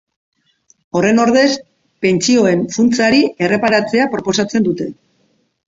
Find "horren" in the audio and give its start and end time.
0.99-1.21